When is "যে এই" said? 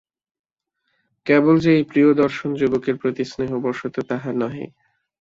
1.59-1.83